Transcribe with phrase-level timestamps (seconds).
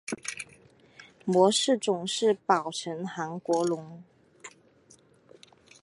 [1.25, 4.01] 模式种是宝城韩国龙。